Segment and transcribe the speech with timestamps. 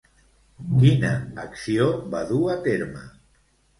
[0.77, 1.11] Quina
[1.45, 3.05] acció va dur a terme?